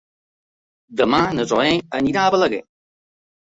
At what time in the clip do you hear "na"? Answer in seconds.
1.41-1.45